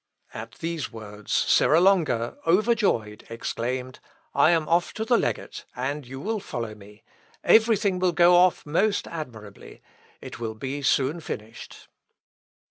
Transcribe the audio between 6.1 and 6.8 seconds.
will follow